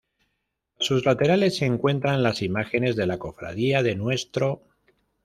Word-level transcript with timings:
A 0.79 0.83
sus 0.83 1.05
laterales 1.05 1.57
se 1.57 1.67
encuentran 1.67 2.23
las 2.23 2.41
imágenes 2.41 2.95
de 2.95 3.05
la 3.05 3.19
Cofradía 3.19 3.83
de 3.83 3.95
Ntro. 3.95 4.63